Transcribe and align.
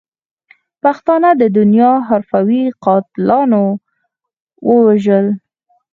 پښتانه 0.83 1.29
د 1.41 1.43
دنیا 1.57 1.91
حرفوي 2.07 2.63
قاتلاتو 2.85 3.63
وژل. 4.67 5.27